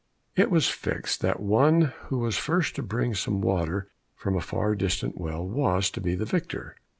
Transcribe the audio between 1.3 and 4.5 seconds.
the one who was first to bring some water from a